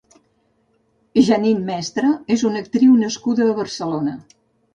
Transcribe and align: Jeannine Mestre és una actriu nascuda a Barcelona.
Jeannine 1.27 1.61
Mestre 1.67 2.09
és 2.37 2.45
una 2.49 2.63
actriu 2.67 2.97
nascuda 3.03 3.47
a 3.51 3.53
Barcelona. 3.61 4.17